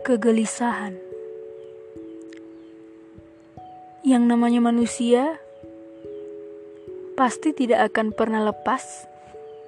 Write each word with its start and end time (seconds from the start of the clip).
Kegelisahan 0.00 0.96
yang 4.00 4.24
namanya 4.24 4.64
manusia 4.64 5.36
pasti 7.20 7.52
tidak 7.52 7.92
akan 7.92 8.16
pernah 8.16 8.40
lepas 8.48 9.04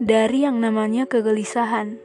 dari 0.01 0.49
yang 0.49 0.57
namanya 0.57 1.05
kegelisahan. 1.05 2.01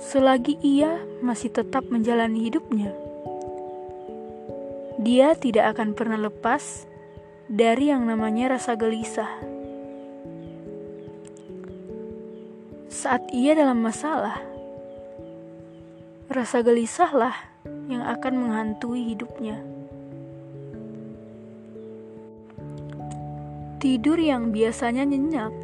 Selagi 0.00 0.56
ia 0.64 0.96
masih 1.20 1.52
tetap 1.52 1.84
menjalani 1.92 2.48
hidupnya, 2.48 2.96
dia 5.04 5.36
tidak 5.36 5.76
akan 5.76 5.92
pernah 5.92 6.16
lepas 6.16 6.88
dari 7.46 7.92
yang 7.92 8.08
namanya 8.08 8.56
rasa 8.56 8.72
gelisah. 8.72 9.30
Saat 12.88 13.30
ia 13.36 13.52
dalam 13.52 13.84
masalah, 13.84 14.57
rasa 16.28 16.60
gelisahlah 16.60 17.32
yang 17.88 18.04
akan 18.04 18.34
menghantui 18.36 19.16
hidupnya. 19.16 19.56
Tidur 23.80 24.20
yang 24.20 24.52
biasanya 24.52 25.08
nyenyak 25.08 25.54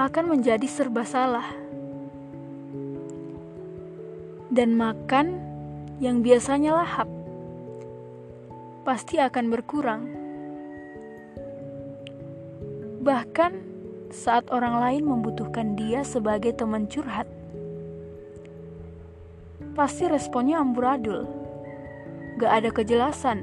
akan 0.00 0.24
menjadi 0.32 0.64
serba 0.64 1.04
salah, 1.04 1.44
dan 4.48 4.72
makan 4.74 5.38
yang 6.00 6.24
biasanya 6.24 6.72
lahap 6.80 7.06
pasti 8.88 9.20
akan 9.20 9.44
berkurang. 9.52 10.02
Bahkan 13.04 13.52
saat 14.08 14.48
orang 14.48 14.80
lain 14.80 15.04
membutuhkan 15.04 15.76
dia 15.76 16.00
sebagai 16.06 16.56
teman 16.56 16.88
curhat, 16.88 17.28
pasti 19.74 20.06
responnya 20.06 20.62
amburadul, 20.62 21.26
gak 22.38 22.52
ada 22.62 22.70
kejelasan. 22.70 23.42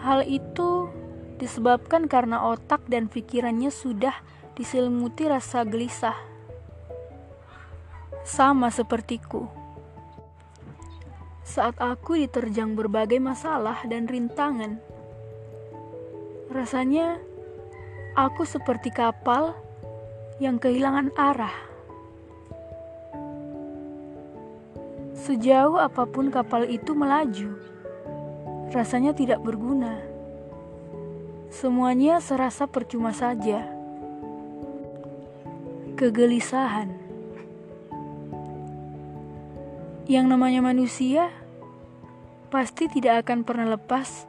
Hal 0.00 0.24
itu 0.24 0.88
disebabkan 1.36 2.08
karena 2.08 2.48
otak 2.48 2.82
dan 2.88 3.06
pikirannya 3.06 3.68
sudah 3.68 4.16
diselimuti 4.56 5.28
rasa 5.28 5.62
gelisah. 5.68 6.16
Sama 8.24 8.72
sepertiku. 8.72 9.46
Saat 11.44 11.80
aku 11.80 12.16
diterjang 12.20 12.76
berbagai 12.76 13.20
masalah 13.20 13.80
dan 13.88 14.04
rintangan, 14.04 14.80
rasanya 16.52 17.20
aku 18.16 18.44
seperti 18.44 18.92
kapal 18.92 19.56
yang 20.40 20.60
kehilangan 20.60 21.12
arah. 21.16 21.67
Sejauh 25.18 25.82
apa 25.82 26.06
pun 26.06 26.30
kapal 26.30 26.70
itu 26.70 26.94
melaju, 26.94 27.58
rasanya 28.70 29.10
tidak 29.10 29.42
berguna. 29.42 29.98
Semuanya 31.50 32.22
serasa 32.22 32.70
percuma 32.70 33.10
saja. 33.10 33.66
Kegelisahan 35.98 36.94
yang 40.08 40.30
namanya 40.30 40.64
manusia 40.64 41.28
pasti 42.48 42.88
tidak 42.88 43.26
akan 43.26 43.44
pernah 43.44 43.76
lepas 43.76 44.24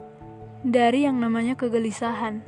dari 0.66 1.08
yang 1.08 1.22
namanya 1.22 1.56
kegelisahan. 1.56 2.44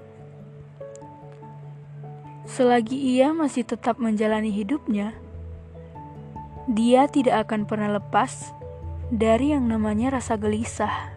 Selagi 2.44 2.98
ia 2.98 3.32
masih 3.32 3.64
tetap 3.64 4.02
menjalani 4.02 4.52
hidupnya, 4.52 5.16
dia 6.72 7.12
tidak 7.12 7.48
akan 7.48 7.68
pernah 7.68 8.00
lepas 8.00 8.56
dari 9.12 9.52
yang 9.52 9.68
namanya 9.68 10.16
rasa 10.16 10.40
gelisah. 10.40 11.12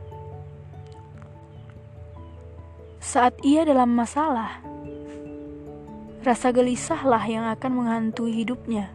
Saat 2.99 3.39
ia 3.47 3.63
dalam 3.63 3.95
masalah, 3.95 4.59
rasa 6.27 6.51
gelisahlah 6.51 7.23
yang 7.23 7.47
akan 7.47 7.71
menghantui 7.71 8.35
hidupnya. 8.35 8.91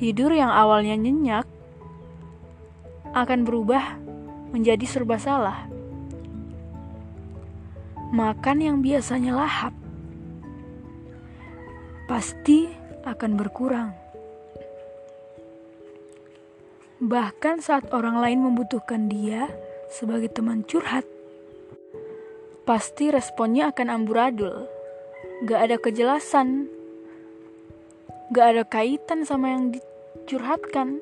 Tidur 0.00 0.32
yang 0.32 0.48
awalnya 0.48 0.96
nyenyak 0.96 1.44
akan 3.12 3.44
berubah 3.44 4.00
menjadi 4.56 4.88
serba 4.88 5.20
salah. 5.20 5.68
Makan 8.08 8.64
yang 8.64 8.80
biasanya 8.80 9.36
lahap 9.36 9.76
pasti 12.08 12.87
akan 13.14 13.38
berkurang. 13.38 13.90
Bahkan 16.98 17.62
saat 17.62 17.94
orang 17.94 18.18
lain 18.18 18.42
membutuhkan 18.42 19.06
dia 19.06 19.46
sebagai 19.86 20.34
teman 20.34 20.66
curhat, 20.66 21.06
pasti 22.66 23.14
responnya 23.14 23.70
akan 23.70 24.02
amburadul. 24.02 24.66
Gak 25.46 25.60
ada 25.70 25.76
kejelasan, 25.78 26.66
gak 28.34 28.46
ada 28.50 28.62
kaitan 28.66 29.22
sama 29.22 29.54
yang 29.54 29.70
dicurhatkan. 29.70 30.98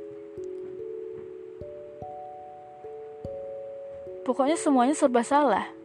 Pokoknya 4.27 4.59
semuanya 4.59 4.93
serba 4.93 5.23
salah. 5.25 5.76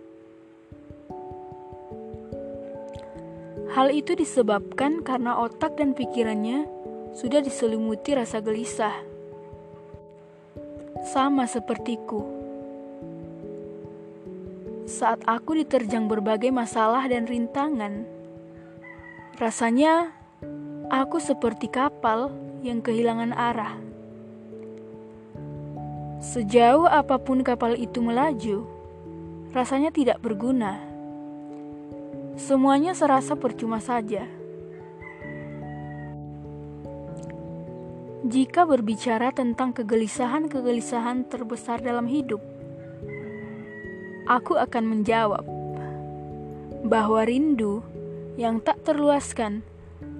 Hal 3.71 3.87
itu 3.95 4.19
disebabkan 4.19 4.99
karena 4.99 5.39
otak 5.39 5.79
dan 5.79 5.95
pikirannya 5.95 6.67
sudah 7.15 7.39
diselimuti 7.39 8.11
rasa 8.11 8.43
gelisah. 8.43 8.95
Sama 11.07 11.47
sepertiku 11.47 12.41
saat 14.91 15.23
aku 15.23 15.55
diterjang 15.55 16.11
berbagai 16.11 16.51
masalah 16.51 17.07
dan 17.07 17.23
rintangan. 17.23 18.03
Rasanya 19.39 20.11
aku 20.91 21.23
seperti 21.23 21.71
kapal 21.71 22.27
yang 22.59 22.83
kehilangan 22.83 23.31
arah. 23.31 23.79
Sejauh 26.19 26.85
apa 26.85 27.17
pun 27.17 27.41
kapal 27.41 27.79
itu 27.79 28.03
melaju, 28.03 28.67
rasanya 29.55 29.89
tidak 29.89 30.19
berguna. 30.19 30.90
Semuanya 32.39 32.95
serasa 32.95 33.35
percuma 33.35 33.83
saja. 33.83 34.23
Jika 38.31 38.63
berbicara 38.63 39.35
tentang 39.35 39.75
kegelisahan-kegelisahan 39.75 41.27
terbesar 41.27 41.83
dalam 41.83 42.07
hidup, 42.07 42.39
aku 44.31 44.55
akan 44.55 44.83
menjawab 44.87 45.43
bahwa 46.87 47.27
rindu 47.27 47.83
yang 48.39 48.63
tak 48.63 48.79
terluaskan 48.87 49.65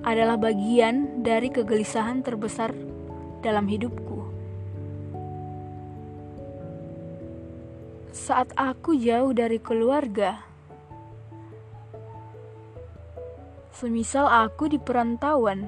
adalah 0.04 0.36
bagian 0.36 1.24
dari 1.24 1.48
kegelisahan 1.48 2.20
terbesar 2.20 2.76
dalam 3.40 3.72
hidupku. 3.72 4.28
Saat 8.12 8.52
aku 8.60 9.00
jauh 9.00 9.32
dari 9.32 9.58
keluarga, 9.64 10.51
semisal 13.82 14.30
aku 14.30 14.70
di 14.70 14.78
perantauan, 14.78 15.66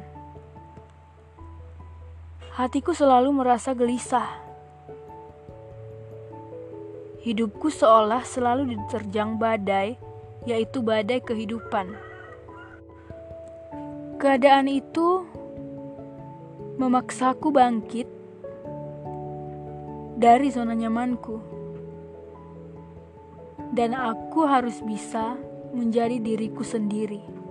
hatiku 2.53 2.93
selalu 2.93 3.41
merasa 3.41 3.73
gelisah 3.73 4.45
Hidupku 7.23 7.71
seolah 7.71 8.21
selalu 8.27 8.75
diterjang 8.75 9.39
badai, 9.39 9.95
yaitu 10.43 10.83
badai 10.83 11.23
kehidupan. 11.23 11.95
Keadaan 14.19 14.67
itu 14.67 15.23
memaksaku 16.75 17.47
bangkit 17.47 18.11
dari 20.19 20.51
zona 20.51 20.75
nyamanku, 20.75 21.39
dan 23.71 23.95
aku 23.95 24.43
harus 24.43 24.83
bisa 24.83 25.39
menjadi 25.71 26.19
diriku 26.19 26.67
sendiri. 26.67 27.42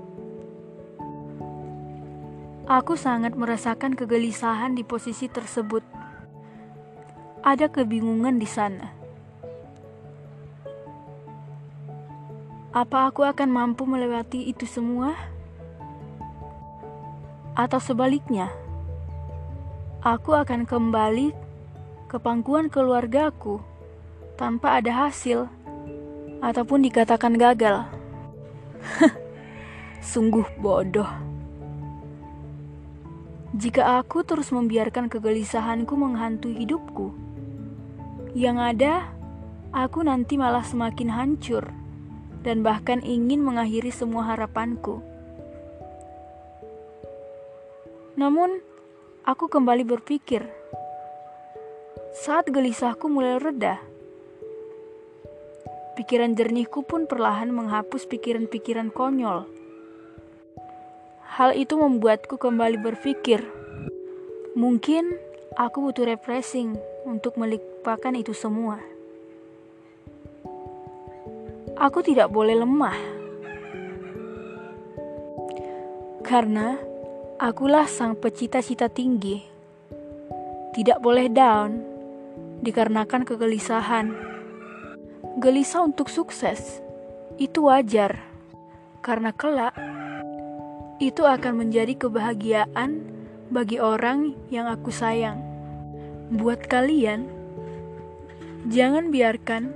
Aku 2.72 2.96
sangat 2.96 3.36
merasakan 3.36 3.92
kegelisahan 3.92 4.72
di 4.72 4.80
posisi 4.80 5.28
tersebut. 5.28 5.84
Ada 7.44 7.68
kebingungan 7.68 8.40
di 8.40 8.48
sana 8.48 9.02
Apa 12.72 13.12
aku 13.12 13.20
akan 13.20 13.52
mampu 13.52 13.84
melewati 13.84 14.48
itu 14.48 14.64
semua? 14.64 15.12
Atau 17.52 17.76
sebaliknya, 17.84 18.48
aku 20.00 20.32
akan 20.32 20.64
kembali 20.64 21.36
ke 22.08 22.16
pangkuan 22.16 22.72
keluargaku 22.72 23.60
tanpa 24.40 24.80
ada 24.80 25.04
hasil 25.04 25.52
ataupun 26.40 26.80
dikatakan 26.80 27.36
gagal. 27.36 27.84
Sungguh 30.00 30.48
bodoh. 30.56 31.31
Jika 33.52 34.00
aku 34.00 34.24
terus 34.24 34.48
membiarkan 34.48 35.12
kegelisahanku 35.12 35.92
menghantui 35.92 36.56
hidupku, 36.56 37.12
yang 38.32 38.56
ada 38.56 39.12
aku 39.76 40.00
nanti 40.00 40.40
malah 40.40 40.64
semakin 40.64 41.12
hancur 41.12 41.68
dan 42.40 42.64
bahkan 42.64 43.04
ingin 43.04 43.44
mengakhiri 43.44 43.92
semua 43.92 44.32
harapanku. 44.32 45.04
Namun, 48.16 48.64
aku 49.28 49.52
kembali 49.52 49.84
berpikir, 49.84 50.48
saat 52.24 52.48
gelisahku 52.48 53.04
mulai 53.12 53.36
reda, 53.36 53.76
pikiran 56.00 56.32
jernihku 56.32 56.88
pun 56.88 57.04
perlahan 57.04 57.52
menghapus 57.52 58.08
pikiran-pikiran 58.08 58.88
konyol 58.88 59.44
Hal 61.32 61.56
itu 61.56 61.80
membuatku 61.80 62.36
kembali 62.36 62.76
berpikir, 62.76 63.40
mungkin 64.52 65.16
aku 65.56 65.88
butuh 65.88 66.04
refreshing 66.04 66.76
untuk 67.08 67.40
melupakan 67.40 68.12
itu 68.12 68.36
semua. 68.36 68.76
Aku 71.80 72.04
tidak 72.04 72.28
boleh 72.28 72.60
lemah, 72.60 73.00
karena 76.20 76.76
akulah 77.40 77.88
sang 77.88 78.12
pecita-cita 78.12 78.92
tinggi. 78.92 79.40
Tidak 80.76 81.00
boleh 81.00 81.32
down 81.32 81.80
dikarenakan 82.60 83.24
kegelisahan. 83.24 84.12
Gelisah 85.40 85.80
untuk 85.80 86.12
sukses 86.12 86.84
itu 87.40 87.72
wajar, 87.72 88.20
karena 89.00 89.32
kelak 89.32 89.72
itu 91.02 91.26
akan 91.26 91.66
menjadi 91.66 91.98
kebahagiaan 91.98 93.02
bagi 93.50 93.82
orang 93.82 94.38
yang 94.54 94.70
aku 94.70 94.94
sayang. 94.94 95.42
Buat 96.30 96.70
kalian, 96.70 97.26
jangan 98.70 99.10
biarkan 99.10 99.74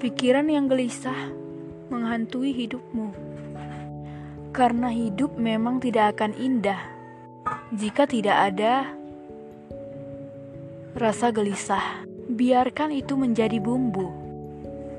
pikiran 0.00 0.48
yang 0.48 0.64
gelisah 0.64 1.28
menghantui 1.92 2.56
hidupmu, 2.56 3.12
karena 4.56 4.88
hidup 4.88 5.36
memang 5.36 5.76
tidak 5.76 6.16
akan 6.16 6.32
indah 6.40 6.80
jika 7.76 8.08
tidak 8.08 8.50
ada 8.50 8.96
rasa 10.96 11.28
gelisah. 11.28 12.08
Biarkan 12.30 12.94
itu 12.94 13.18
menjadi 13.18 13.58
bumbu 13.58 14.06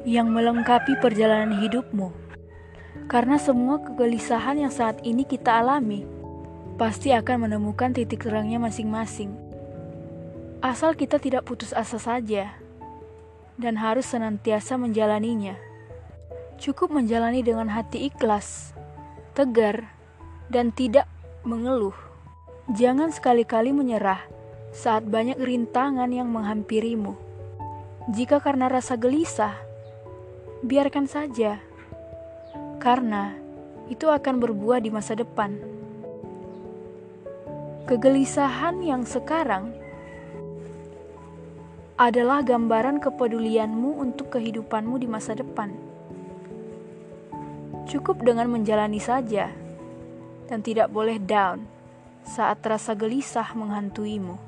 yang 0.04 0.30
melengkapi 0.36 1.00
perjalanan 1.00 1.56
hidupmu. 1.64 2.21
Karena 3.12 3.36
semua 3.36 3.84
kegelisahan 3.84 4.56
yang 4.56 4.72
saat 4.72 5.04
ini 5.04 5.28
kita 5.28 5.60
alami 5.60 6.08
pasti 6.80 7.12
akan 7.12 7.44
menemukan 7.44 7.92
titik 7.92 8.24
terangnya 8.24 8.56
masing-masing. 8.56 9.36
Asal 10.64 10.96
kita 10.96 11.20
tidak 11.20 11.44
putus 11.44 11.76
asa 11.76 12.00
saja 12.00 12.56
dan 13.60 13.76
harus 13.76 14.08
senantiasa 14.08 14.80
menjalaninya. 14.80 15.60
Cukup 16.56 16.88
menjalani 16.96 17.44
dengan 17.44 17.68
hati 17.68 18.08
ikhlas, 18.08 18.72
tegar, 19.36 19.92
dan 20.48 20.72
tidak 20.72 21.04
mengeluh. 21.44 21.98
Jangan 22.72 23.12
sekali-kali 23.12 23.76
menyerah 23.76 24.24
saat 24.72 25.04
banyak 25.04 25.36
rintangan 25.36 26.08
yang 26.16 26.32
menghampirimu. 26.32 27.20
Jika 28.16 28.40
karena 28.40 28.72
rasa 28.72 28.96
gelisah, 28.96 29.60
biarkan 30.64 31.12
saja 31.12 31.60
karena 32.82 33.38
itu 33.94 34.10
akan 34.10 34.42
berbuah 34.42 34.82
di 34.82 34.90
masa 34.90 35.14
depan. 35.14 35.54
Kegelisahan 37.86 38.82
yang 38.82 39.06
sekarang 39.06 39.70
adalah 42.02 42.42
gambaran 42.42 42.98
kepedulianmu 42.98 44.02
untuk 44.02 44.34
kehidupanmu 44.34 44.98
di 44.98 45.06
masa 45.06 45.38
depan. 45.38 45.70
Cukup 47.86 48.26
dengan 48.26 48.50
menjalani 48.50 48.98
saja, 48.98 49.54
dan 50.50 50.66
tidak 50.66 50.90
boleh 50.90 51.22
down 51.22 51.62
saat 52.26 52.66
rasa 52.66 52.98
gelisah 52.98 53.54
menghantuimu. 53.54 54.40